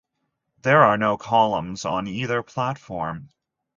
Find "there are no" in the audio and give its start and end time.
0.63-1.15